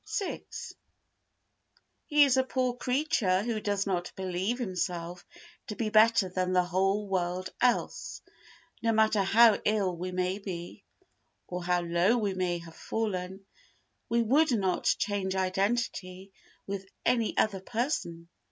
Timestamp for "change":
14.97-15.35